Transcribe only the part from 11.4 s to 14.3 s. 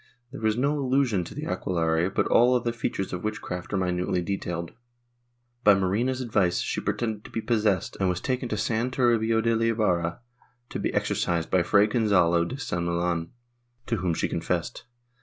by Fray Gonzalo de San Millan, to whom she